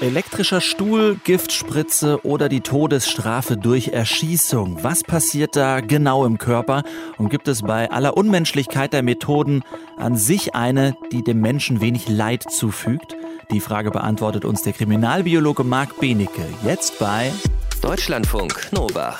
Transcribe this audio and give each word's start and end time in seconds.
Elektrischer 0.00 0.60
Stuhl, 0.60 1.16
Giftspritze 1.24 2.24
oder 2.24 2.48
die 2.48 2.60
Todesstrafe 2.60 3.56
durch 3.56 3.88
Erschießung. 3.88 4.82
Was 4.82 5.02
passiert 5.02 5.56
da 5.56 5.80
genau 5.80 6.24
im 6.26 6.38
Körper? 6.38 6.82
Und 7.18 7.30
gibt 7.30 7.48
es 7.48 7.62
bei 7.62 7.90
aller 7.90 8.16
Unmenschlichkeit 8.16 8.92
der 8.92 9.02
Methoden 9.02 9.62
an 9.96 10.16
sich 10.16 10.54
eine, 10.54 10.96
die 11.12 11.22
dem 11.22 11.40
Menschen 11.40 11.80
wenig 11.80 12.08
Leid 12.08 12.44
zufügt? 12.50 13.16
Die 13.50 13.60
Frage 13.60 13.90
beantwortet 13.90 14.44
uns 14.44 14.62
der 14.62 14.72
Kriminalbiologe 14.72 15.64
Marc 15.64 15.98
Benecke. 16.00 16.46
Jetzt 16.64 16.98
bei 16.98 17.32
Deutschlandfunk 17.80 18.72
Nova. 18.72 19.16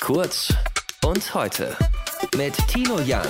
Kurz 0.00 0.52
und 1.04 1.34
heute 1.34 1.76
mit 2.36 2.54
Tino 2.68 3.00
Jan. 3.00 3.26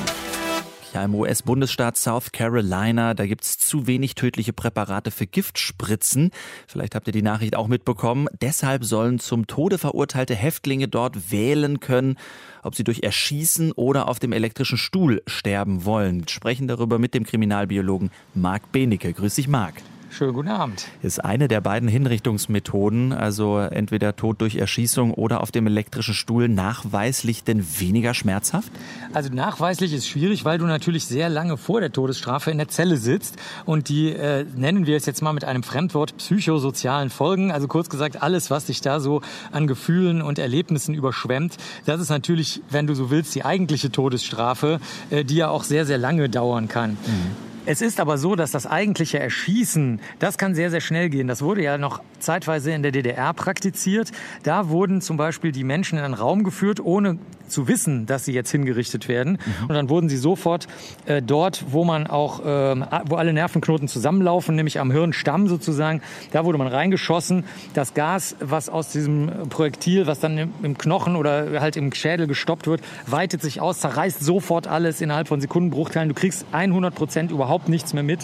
Ja, 0.95 1.05
im 1.05 1.17
US-Bundesstaat 1.17 1.97
South 1.97 2.31
Carolina, 2.31 3.15
da 3.15 3.27
gibt's 3.27 3.59
zu 3.59 3.89
wenig 3.89 4.15
tödliche 4.15 4.53
Präparate 4.53 5.11
für 5.11 5.27
Giftspritzen. 5.27 6.31
Vielleicht 6.69 6.95
habt 6.95 7.09
ihr 7.09 7.13
die 7.13 7.21
Nachricht 7.21 7.57
auch 7.57 7.67
mitbekommen. 7.67 8.29
Deshalb 8.41 8.85
sollen 8.85 9.19
zum 9.19 9.49
Tode 9.49 9.79
verurteilte 9.79 10.37
Häftlinge 10.37 10.87
dort 10.87 11.33
wählen 11.33 11.81
können, 11.81 12.17
ob 12.63 12.77
sie 12.77 12.85
durch 12.85 13.03
Erschießen 13.03 13.73
oder 13.73 14.09
auf 14.09 14.21
dem 14.21 14.31
elektrischen 14.31 14.79
Stuhl 14.79 15.21
sterben 15.27 15.85
wollen. 15.85 16.21
Wir 16.21 16.29
sprechen 16.29 16.69
darüber 16.69 17.01
mit 17.01 17.13
dem 17.13 17.25
Kriminalbiologen 17.25 18.13
Marc 18.35 18.71
Benecke. 18.71 19.13
Grüß 19.13 19.35
dich, 19.35 19.49
Marc. 19.49 19.75
Schönen 20.17 20.33
guten 20.33 20.49
Abend. 20.49 20.87
Ist 21.03 21.25
eine 21.25 21.49
der 21.49 21.61
beiden 21.61 21.89
Hinrichtungsmethoden, 21.89 23.13
also 23.13 23.59
entweder 23.59 24.15
Tod 24.15 24.41
durch 24.41 24.55
Erschießung 24.55 25.13
oder 25.13 25.41
auf 25.41 25.51
dem 25.51 25.67
elektrischen 25.67 26.15
Stuhl, 26.15 26.49
nachweislich 26.49 27.43
denn 27.43 27.67
weniger 27.81 28.15
schmerzhaft? 28.15 28.71
Also 29.13 29.31
nachweislich 29.35 29.93
ist 29.93 30.07
schwierig, 30.07 30.45
weil 30.45 30.59
du 30.59 30.67
natürlich 30.67 31.07
sehr 31.07 31.29
lange 31.29 31.57
vor 31.57 31.81
der 31.81 31.91
Todesstrafe 31.91 32.53
in 32.53 32.59
der 32.59 32.69
Zelle 32.69 32.97
sitzt 32.97 33.39
und 33.65 33.89
die 33.89 34.11
äh, 34.11 34.47
nennen 34.55 34.87
wir 34.87 34.97
es 34.97 35.05
jetzt 35.05 35.21
mal 35.21 35.33
mit 35.33 35.45
einem 35.45 35.65
Fremdwort 35.65 36.17
psychosozialen 36.19 37.11
Folgen. 37.11 37.51
Also 37.51 37.67
kurz 37.67 37.91
gesagt, 37.91 38.23
alles, 38.23 38.53
was 38.53 38.67
dich 38.67 38.81
da 38.81 39.01
so 39.01 39.21
an 39.51 39.67
Gefühlen 39.67 40.23
und 40.23 40.39
Erlebnissen 40.39 40.95
überschwemmt, 40.95 41.57
das 41.87 42.01
ist 42.01 42.11
natürlich, 42.11 42.63
wenn 42.71 42.87
du 42.87 42.95
so 42.95 43.11
willst, 43.11 43.35
die 43.35 43.45
eigentliche 43.45 43.91
Todesstrafe, 43.91 44.79
äh, 45.11 45.25
die 45.25 45.35
ja 45.35 45.49
auch 45.49 45.65
sehr, 45.65 45.85
sehr 45.87 45.99
lange 45.99 46.29
dauern 46.29 46.69
kann. 46.69 46.91
Mhm. 46.91 47.54
Es 47.67 47.81
ist 47.81 47.99
aber 47.99 48.19
so, 48.19 48.37
dass 48.37 48.51
das 48.51 48.67
eigentliche 48.67 49.19
Erschießen, 49.19 49.99
das 50.19 50.37
kann 50.37 50.55
sehr, 50.55 50.71
sehr 50.71 50.83
schnell 50.83 51.09
gehen. 51.09 51.29
Das 51.29 51.41
wurde 51.41 51.63
ja 51.63 51.79
noch 51.79 52.03
zeitweise 52.19 52.73
in 52.73 52.83
der 52.83 52.93
DDR 52.93 53.33
praktiziert. 53.33 54.13
Da 54.43 54.69
wurden 54.69 55.01
zum 55.01 55.17
Beispiel 55.17 55.51
die 55.51 55.65
Menschen 55.65 55.97
in 55.97 56.05
einen 56.05 56.13
Raum 56.13 56.45
geführt, 56.45 56.79
ohne 56.81 57.19
zu 57.49 57.69
wissen, 57.69 58.07
dass 58.07 58.25
sie 58.25 58.33
jetzt 58.33 58.51
hingerichtet 58.51 59.09
werden. 59.09 59.33
Mhm. 59.33 59.67
Und 59.69 59.75
dann 59.75 59.89
wurden 59.89 60.09
sie 60.09 60.17
sofort 60.17 60.67
äh, 61.07 61.23
dort, 61.23 61.65
wo 61.71 61.85
man 61.85 62.07
auch, 62.07 62.41
äh, 62.41 62.77
wo 63.07 63.17
alle 63.17 63.33
Nervenknoten 63.33 63.89
zusammenlaufen, 63.89 64.57
nämlich 64.57 64.81
am 64.81 64.91
Hirnstamm 64.91 65.49
sozusagen, 65.49 66.03
da 66.33 66.45
wurde 66.45 66.59
man 66.59 66.67
reingeschossen. 66.67 67.45
Das 67.75 67.95
Gas, 67.95 68.37
was 68.41 68.69
aus 68.69 68.91
diesem 68.91 69.31
Projektil, 69.51 70.07
was 70.07 70.21
dann 70.21 70.53
im, 70.63 70.79
Knochen 70.79 71.17
oder 71.17 71.61
halt 71.61 71.77
im 71.77 71.93
Schädel 71.93 72.27
gestoppt 72.27 72.67
wird, 72.67 72.81
weitet 73.07 73.43
sich 73.43 73.61
aus, 73.61 73.81
zerreißt 73.81 74.25
sofort 74.25 74.67
alles 74.67 75.01
innerhalb 75.01 75.29
von 75.29 75.41
Sekundenbruchteilen. 75.41 76.09
Du 76.09 76.15
kriegst 76.15 76.47
100 76.53 76.95
Prozent 76.95 77.31
überhaupt 77.31 77.69
nichts 77.69 77.93
mehr 77.95 78.03
mit 78.03 78.21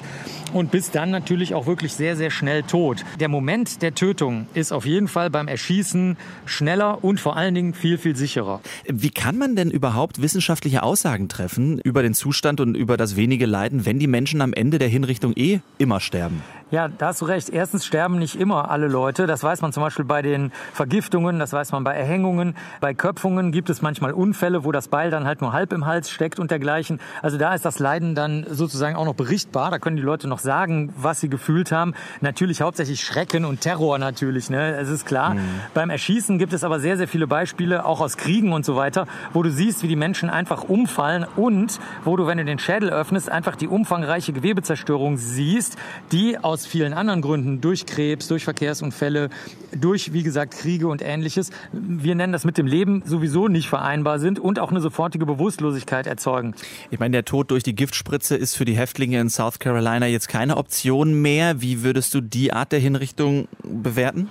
und 0.53 0.71
bist 0.71 0.95
dann 0.95 1.11
natürlich 1.11 1.55
auch 1.55 1.67
wirklich 1.67 1.95
sehr, 1.95 2.17
sehr 2.17 2.31
schnell 2.31 2.63
tot. 2.63 3.05
Der 3.21 3.29
Moment 3.29 3.83
der 3.83 3.95
Tötung 3.95 4.47
ist 4.55 4.73
auf 4.73 4.87
jeden 4.87 5.09
Fall 5.09 5.31
beim 5.31 5.49
Erschießen 5.49 6.17
schneller 6.47 7.05
und 7.05 7.21
vor 7.21 7.37
allen 7.37 7.55
Dingen 7.55 7.75
viel, 7.75 7.99
viel 7.99 8.17
sicherer. 8.17 8.61
Wie 8.87 9.10
kann 9.11 9.39
man 9.39 9.57
denn 9.57 9.71
überhaupt 9.71 10.23
wissenschaftliche 10.23 10.83
Aussagen 10.83 11.29
treffen 11.29 11.79
über 11.79 12.03
den 12.03 12.15
Zustand 12.15 12.61
und 12.61 12.77
über 12.77 12.97
das 12.97 13.17
wenige 13.17 13.47
Leiden, 13.47 13.87
wenn 13.87 13.99
die 13.99 14.07
Menschen 14.07 14.41
am 14.41 14.53
Ende 14.53 14.79
der 14.79 14.89
Hinrichtung 14.89 15.33
eh 15.37 15.61
immer 15.79 16.01
sterben? 16.01 16.43
Ja, 16.71 16.87
da 16.87 17.09
hast 17.09 17.21
du 17.21 17.25
recht. 17.25 17.49
Erstens 17.49 17.85
sterben 17.85 18.19
nicht 18.19 18.39
immer 18.39 18.71
alle 18.71 18.87
Leute. 18.87 19.27
Das 19.27 19.43
weiß 19.43 19.61
man 19.61 19.73
zum 19.73 19.83
Beispiel 19.83 20.05
bei 20.05 20.23
den 20.23 20.53
Vergiftungen, 20.73 21.41
das 21.41 21.53
weiß 21.53 21.73
man 21.73 21.83
bei 21.83 21.95
Erhängungen. 21.95 22.55
Bei 22.81 22.95
Köpfungen 22.95 23.51
gibt 23.51 23.71
es 23.71 23.83
manchmal 23.83 24.13
Unfälle, 24.13 24.65
wo 24.65 24.71
das 24.71 24.87
Beil 24.87 25.11
dann 25.11 25.27
halt 25.27 25.41
nur 25.41 25.53
halb 25.53 25.73
im 25.73 25.87
Hals 25.87 26.11
steckt 26.11 26.39
und 26.39 26.53
dergleichen. 26.53 27.01
Also 27.23 27.39
da 27.39 27.55
ist 27.55 27.65
das 27.65 27.81
Leiden 27.81 28.15
dann 28.15 28.47
sozusagen 28.49 28.95
auch 28.95 29.05
noch 29.05 29.15
berichtbar. 29.15 29.73
Da 29.73 29.81
können 29.81 29.97
die 29.97 30.03
Leute 30.03 30.29
noch 30.29 30.39
sagen, 30.39 30.95
was 30.97 31.19
sie 31.19 31.29
gefühlt 31.29 31.73
haben. 31.73 31.95
Natürlich 32.21 32.63
hauptsächlich 32.63 33.01
Schrecken 33.01 33.45
und 33.45 33.61
Terror 33.61 33.99
natürlich, 33.99 34.49
ne? 34.49 34.77
Es 34.77 34.89
ist 34.89 35.07
klar. 35.07 35.35
Mhm. 35.35 35.41
Beim 35.75 35.91
Erschießen 35.91 36.39
gibt 36.39 36.53
es 36.53 36.63
aber 36.63 36.79
sehr, 36.79 36.97
sehr 36.97 37.09
viele 37.09 37.27
Beispiele, 37.27 37.85
auch 37.85 38.01
aus 38.01 38.17
Kriegen 38.17 38.53
und 38.53 38.65
so 38.65 38.77
weiter, 38.77 39.09
wo 39.33 39.43
du 39.43 39.51
siehst, 39.51 39.83
wie 39.83 39.89
die 39.89 39.97
Menschen 39.97 40.31
einfach 40.31 40.63
umfallen 40.63 41.27
und 41.35 41.81
wo 42.05 42.17
du, 42.17 42.29
wenn 42.29 42.39
du 42.39 42.45
den 42.45 42.61
Schädel 42.61 42.91
öffnest, 42.91 43.29
einfach 43.29 43.57
die 43.57 43.67
umfangreiche 43.67 44.33
Gewebezerstörung 44.33 45.17
siehst, 45.17 45.77
die 46.13 46.39
aus 46.39 46.60
aus 46.61 46.67
vielen 46.67 46.93
anderen 46.93 47.23
Gründen, 47.23 47.61
durch 47.63 47.87
Krebs, 47.87 48.29
durch 48.29 48.45
Verkehrsunfälle, 48.45 49.31
durch, 49.73 50.13
wie 50.13 50.23
gesagt, 50.23 50.59
Kriege 50.59 50.89
und 50.89 51.01
ähnliches, 51.01 51.51
wir 51.73 52.15
nennen 52.15 52.35
das 52.35 52.45
mit 52.45 52.59
dem 52.59 52.67
Leben 52.67 53.03
sowieso 53.07 53.49
nicht 53.49 53.69
vereinbar 53.69 54.19
sind 54.19 54.39
und 54.39 54.59
auch 54.59 54.71
eine 54.71 54.81
sofortige 54.81 55.25
Bewusstlosigkeit 55.25 56.07
erzeugen. 56.07 56.55
Ich 56.91 56.99
meine, 56.99 57.13
der 57.13 57.25
Tod 57.25 57.51
durch 57.51 57.63
die 57.63 57.75
Giftspritze 57.75 58.37
ist 58.37 58.57
für 58.57 58.67
die 58.67 58.77
Häftlinge 58.77 59.19
in 59.21 59.31
South 59.31 59.59
Carolina 59.59 60.07
jetzt 60.07 60.29
keine 60.29 60.59
Option 60.59 61.23
mehr. 61.23 61.63
Wie 61.63 61.83
würdest 61.83 62.13
du 62.13 62.21
die 62.21 62.53
Art 62.53 62.73
der 62.73 62.81
Hinrichtung 62.81 63.49
bewerten? 63.63 64.29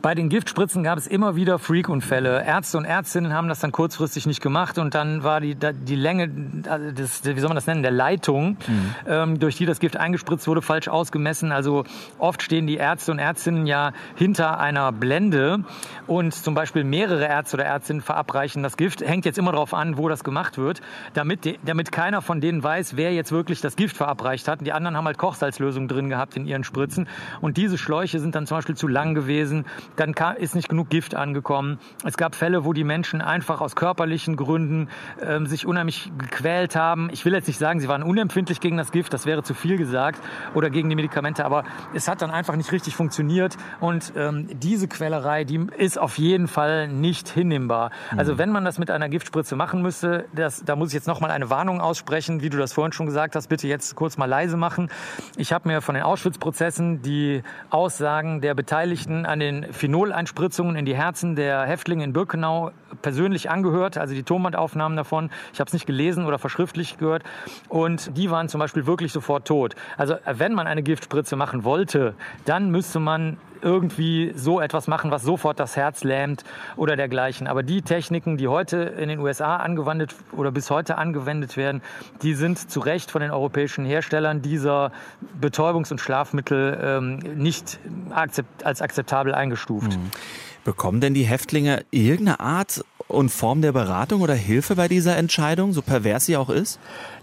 Bei 0.00 0.14
den 0.14 0.28
Giftspritzen 0.28 0.84
gab 0.84 0.96
es 0.96 1.08
immer 1.08 1.34
wieder 1.34 1.58
Freakunfälle. 1.58 2.44
Ärzte 2.44 2.78
und 2.78 2.84
Ärztinnen 2.84 3.32
haben 3.32 3.48
das 3.48 3.58
dann 3.58 3.72
kurzfristig 3.72 4.26
nicht 4.26 4.40
gemacht 4.40 4.78
und 4.78 4.94
dann 4.94 5.24
war 5.24 5.40
die, 5.40 5.56
die 5.56 5.96
Länge, 5.96 6.28
des, 6.28 7.24
wie 7.24 7.40
soll 7.40 7.48
man 7.48 7.56
das 7.56 7.66
nennen, 7.66 7.82
der 7.82 7.90
Leitung, 7.90 8.58
mhm. 8.66 8.94
ähm, 9.08 9.38
durch 9.40 9.56
die 9.56 9.66
das 9.66 9.80
Gift 9.80 9.96
eingespritzt 9.96 10.46
wurde, 10.46 10.62
falsch 10.62 10.86
ausgemessen. 10.86 11.50
Also 11.50 11.84
oft 12.18 12.42
stehen 12.42 12.68
die 12.68 12.76
Ärzte 12.76 13.10
und 13.10 13.18
Ärztinnen 13.18 13.66
ja 13.66 13.92
hinter 14.14 14.60
einer 14.60 14.92
Blende 14.92 15.64
und 16.06 16.32
zum 16.32 16.54
Beispiel 16.54 16.84
mehrere 16.84 17.26
Ärzte 17.26 17.56
oder 17.56 17.64
Ärztinnen 17.64 18.00
verabreichen 18.00 18.62
das 18.62 18.76
Gift. 18.76 19.00
Hängt 19.00 19.24
jetzt 19.24 19.36
immer 19.36 19.50
darauf 19.50 19.74
an, 19.74 19.98
wo 19.98 20.08
das 20.08 20.22
gemacht 20.22 20.58
wird, 20.58 20.80
damit, 21.14 21.44
die, 21.44 21.58
damit 21.64 21.90
keiner 21.90 22.22
von 22.22 22.40
denen 22.40 22.62
weiß, 22.62 22.96
wer 22.96 23.12
jetzt 23.12 23.32
wirklich 23.32 23.60
das 23.60 23.74
Gift 23.74 23.96
verabreicht 23.96 24.46
hat. 24.46 24.60
Und 24.60 24.66
die 24.66 24.72
anderen 24.72 24.96
haben 24.96 25.06
halt 25.06 25.18
Kochsalzlösung 25.18 25.88
drin 25.88 26.08
gehabt 26.08 26.36
in 26.36 26.46
ihren 26.46 26.62
Spritzen 26.62 27.08
und 27.40 27.56
diese 27.56 27.78
Schläuche 27.78 28.20
sind 28.20 28.36
dann 28.36 28.46
zum 28.46 28.58
Beispiel 28.58 28.76
zu 28.76 28.86
lang 28.86 29.14
gewesen 29.14 29.64
dann 29.96 30.14
ist 30.38 30.54
nicht 30.54 30.68
genug 30.68 30.90
Gift 30.90 31.14
angekommen. 31.14 31.78
Es 32.04 32.16
gab 32.16 32.34
Fälle, 32.34 32.64
wo 32.64 32.72
die 32.72 32.84
Menschen 32.84 33.20
einfach 33.20 33.60
aus 33.60 33.76
körperlichen 33.76 34.36
Gründen 34.36 34.88
ähm, 35.22 35.46
sich 35.46 35.66
unheimlich 35.66 36.10
gequält 36.18 36.76
haben. 36.76 37.08
Ich 37.12 37.24
will 37.24 37.32
jetzt 37.32 37.48
nicht 37.48 37.58
sagen, 37.58 37.80
sie 37.80 37.88
waren 37.88 38.02
unempfindlich 38.02 38.60
gegen 38.60 38.76
das 38.76 38.92
Gift, 38.92 39.12
das 39.12 39.26
wäre 39.26 39.42
zu 39.42 39.54
viel 39.54 39.76
gesagt, 39.76 40.20
oder 40.54 40.70
gegen 40.70 40.88
die 40.88 40.96
Medikamente, 40.96 41.44
aber 41.44 41.64
es 41.94 42.08
hat 42.08 42.22
dann 42.22 42.30
einfach 42.30 42.56
nicht 42.56 42.72
richtig 42.72 42.96
funktioniert 42.96 43.56
und 43.80 44.12
ähm, 44.16 44.48
diese 44.60 44.88
Quälerei, 44.88 45.44
die 45.44 45.66
ist 45.76 45.98
auf 45.98 46.18
jeden 46.18 46.48
Fall 46.48 46.88
nicht 46.88 47.28
hinnehmbar. 47.28 47.90
Mhm. 48.12 48.18
Also 48.18 48.38
wenn 48.38 48.50
man 48.50 48.64
das 48.64 48.78
mit 48.78 48.90
einer 48.90 49.08
Giftspritze 49.08 49.56
machen 49.56 49.82
müsste, 49.82 50.26
das, 50.34 50.64
da 50.64 50.76
muss 50.76 50.88
ich 50.88 50.94
jetzt 50.94 51.06
nochmal 51.06 51.30
eine 51.30 51.50
Warnung 51.50 51.80
aussprechen, 51.80 52.42
wie 52.42 52.50
du 52.50 52.58
das 52.58 52.72
vorhin 52.72 52.92
schon 52.92 53.06
gesagt 53.06 53.36
hast, 53.36 53.48
bitte 53.48 53.68
jetzt 53.68 53.96
kurz 53.96 54.16
mal 54.16 54.26
leise 54.26 54.56
machen. 54.56 54.90
Ich 55.36 55.52
habe 55.52 55.68
mir 55.68 55.80
von 55.80 55.94
den 55.94 56.04
Auschwitz-Prozessen 56.04 57.02
die 57.02 57.42
Aussagen 57.70 58.40
der 58.40 58.54
Beteiligten 58.54 59.26
an 59.26 59.40
den 59.40 59.72
Phenol-Einspritzungen 59.78 60.76
in 60.76 60.84
die 60.84 60.96
Herzen 60.96 61.36
der 61.36 61.62
Häftlinge 61.62 62.02
in 62.02 62.12
Birkenau 62.12 62.72
persönlich 63.02 63.50
angehört, 63.50 63.98
also 63.98 64.14
die 64.14 64.22
Tonbandaufnahmen 64.22 64.96
davon. 64.96 65.30
Ich 65.52 65.60
habe 65.60 65.68
es 65.68 65.72
nicht 65.72 65.86
gelesen 65.86 66.26
oder 66.26 66.38
verschriftlich 66.38 66.98
gehört. 66.98 67.22
Und 67.68 68.16
die 68.16 68.30
waren 68.30 68.48
zum 68.48 68.58
Beispiel 68.58 68.86
wirklich 68.86 69.12
sofort 69.12 69.46
tot. 69.46 69.74
Also 69.96 70.16
wenn 70.26 70.54
man 70.54 70.66
eine 70.66 70.82
Giftspritze 70.82 71.36
machen 71.36 71.64
wollte, 71.64 72.14
dann 72.44 72.70
müsste 72.70 73.00
man 73.00 73.38
irgendwie 73.62 74.32
so 74.34 74.60
etwas 74.60 74.86
machen, 74.86 75.10
was 75.10 75.22
sofort 75.22 75.60
das 75.60 75.76
Herz 75.76 76.04
lähmt 76.04 76.44
oder 76.76 76.96
dergleichen. 76.96 77.46
Aber 77.46 77.62
die 77.62 77.82
Techniken, 77.82 78.36
die 78.36 78.48
heute 78.48 78.76
in 78.76 79.08
den 79.08 79.18
USA 79.18 79.56
angewendet 79.56 80.14
oder 80.32 80.50
bis 80.50 80.70
heute 80.70 80.98
angewendet 80.98 81.56
werden, 81.56 81.82
die 82.22 82.34
sind 82.34 82.70
zu 82.70 82.80
Recht 82.80 83.10
von 83.10 83.20
den 83.20 83.30
europäischen 83.30 83.84
Herstellern 83.84 84.42
dieser 84.42 84.92
Betäubungs- 85.40 85.90
und 85.90 86.00
Schlafmittel 86.00 86.78
ähm, 86.82 87.18
nicht 87.36 87.78
akzept 88.10 88.64
als 88.64 88.82
akzeptabel 88.82 89.34
eingestuft. 89.34 89.96
Mhm. 89.96 90.10
Bekommen 90.68 91.00
denn 91.00 91.14
die 91.14 91.24
Häftlinge 91.24 91.86
irgendeine 91.90 92.40
Art 92.40 92.84
und 93.08 93.30
Form 93.30 93.62
der 93.62 93.72
Beratung 93.72 94.20
oder 94.20 94.34
Hilfe 94.34 94.76
bei 94.76 94.86
dieser 94.86 95.16
Entscheidung, 95.16 95.72
so 95.72 95.80
pervers 95.80 96.26
sie 96.26 96.36
auch 96.36 96.50
ist? 96.50 96.78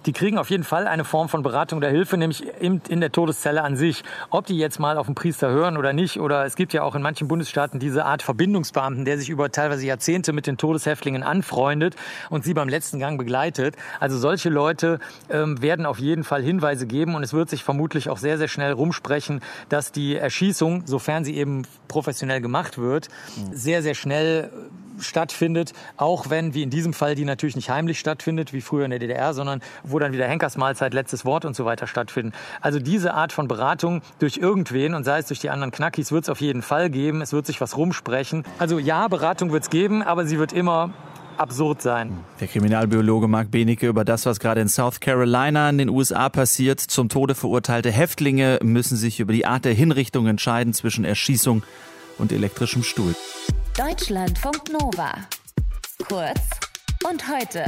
Die 0.07 0.13
kriegen 0.13 0.37
auf 0.37 0.49
jeden 0.49 0.63
Fall 0.63 0.87
eine 0.87 1.03
Form 1.03 1.29
von 1.29 1.43
Beratung 1.43 1.77
oder 1.77 1.89
Hilfe, 1.89 2.17
nämlich 2.17 2.43
in, 2.59 2.81
der 3.01 3.11
Todeszelle 3.11 3.63
an 3.63 3.75
sich. 3.75 4.03
Ob 4.29 4.45
die 4.45 4.57
jetzt 4.57 4.79
mal 4.79 4.97
auf 4.97 5.05
den 5.05 5.15
Priester 5.15 5.49
hören 5.49 5.77
oder 5.77 5.93
nicht, 5.93 6.19
oder 6.19 6.45
es 6.45 6.55
gibt 6.55 6.73
ja 6.73 6.83
auch 6.83 6.95
in 6.95 7.01
manchen 7.01 7.27
Bundesstaaten 7.27 7.79
diese 7.79 8.05
Art 8.05 8.21
Verbindungsbeamten, 8.21 9.05
der 9.05 9.17
sich 9.17 9.29
über 9.29 9.51
teilweise 9.51 9.85
Jahrzehnte 9.85 10.33
mit 10.33 10.47
den 10.47 10.57
Todeshäftlingen 10.57 11.23
anfreundet 11.23 11.95
und 12.29 12.43
sie 12.43 12.53
beim 12.53 12.69
letzten 12.69 12.99
Gang 12.99 13.17
begleitet. 13.17 13.75
Also 13.99 14.17
solche 14.17 14.49
Leute 14.49 14.99
ähm, 15.29 15.61
werden 15.61 15.85
auf 15.85 15.99
jeden 15.99 16.23
Fall 16.23 16.43
Hinweise 16.43 16.87
geben 16.87 17.15
und 17.15 17.23
es 17.23 17.33
wird 17.33 17.49
sich 17.49 17.63
vermutlich 17.63 18.09
auch 18.09 18.17
sehr, 18.17 18.37
sehr 18.37 18.47
schnell 18.47 18.73
rumsprechen, 18.73 19.41
dass 19.69 19.91
die 19.91 20.15
Erschießung, 20.15 20.83
sofern 20.85 21.25
sie 21.25 21.35
eben 21.35 21.63
professionell 21.87 22.41
gemacht 22.41 22.77
wird, 22.77 23.09
mhm. 23.37 23.55
sehr, 23.55 23.81
sehr 23.81 23.95
schnell 23.95 24.51
stattfindet, 24.99 25.73
auch 25.97 26.29
wenn, 26.29 26.53
wie 26.53 26.63
in 26.63 26.69
diesem 26.69 26.93
Fall, 26.93 27.15
die 27.15 27.25
natürlich 27.25 27.55
nicht 27.55 27.69
heimlich 27.69 27.99
stattfindet, 27.99 28.53
wie 28.53 28.61
früher 28.61 28.85
in 28.85 28.91
der 28.91 28.99
DDR, 28.99 29.33
sondern 29.33 29.61
wo 29.83 29.99
dann 29.99 30.13
wieder 30.13 30.27
Henkersmahlzeit, 30.27 30.93
letztes 30.93 31.25
Wort 31.25 31.45
und 31.45 31.55
so 31.55 31.65
weiter 31.65 31.87
stattfinden. 31.87 32.33
Also 32.61 32.79
diese 32.79 33.13
Art 33.13 33.31
von 33.31 33.47
Beratung 33.47 34.01
durch 34.19 34.37
irgendwen 34.37 34.93
und 34.93 35.03
sei 35.03 35.19
es 35.19 35.27
durch 35.27 35.39
die 35.39 35.49
anderen 35.49 35.71
Knackis, 35.71 36.11
wird 36.11 36.25
es 36.25 36.29
auf 36.29 36.41
jeden 36.41 36.61
Fall 36.61 36.89
geben. 36.89 37.21
Es 37.21 37.33
wird 37.33 37.45
sich 37.45 37.61
was 37.61 37.77
rumsprechen. 37.77 38.43
Also 38.59 38.79
ja, 38.79 39.07
Beratung 39.07 39.51
wird 39.51 39.63
es 39.63 39.69
geben, 39.69 40.03
aber 40.03 40.25
sie 40.25 40.39
wird 40.39 40.53
immer 40.53 40.93
absurd 41.37 41.81
sein. 41.81 42.17
Der 42.39 42.47
Kriminalbiologe 42.47 43.27
Marc 43.27 43.51
Benecke 43.51 43.87
über 43.87 44.05
das, 44.05 44.25
was 44.25 44.39
gerade 44.39 44.61
in 44.61 44.67
South 44.67 44.99
Carolina 44.99 45.69
in 45.69 45.77
den 45.77 45.89
USA 45.89 46.29
passiert. 46.29 46.79
Zum 46.79 47.09
Tode 47.09 47.35
verurteilte 47.35 47.91
Häftlinge 47.91 48.59
müssen 48.63 48.95
sich 48.95 49.19
über 49.19 49.33
die 49.33 49.45
Art 49.45 49.65
der 49.65 49.73
Hinrichtung 49.73 50.27
entscheiden 50.27 50.73
zwischen 50.73 51.05
Erschießung 51.05 51.63
und 52.17 52.31
elektrischem 52.31 52.83
Stuhl. 52.83 53.15
Deutschlandfunk 53.77 54.71
Nova. 54.71 55.13
Kurz 56.07 56.39
und 57.03 57.27
heute. 57.27 57.65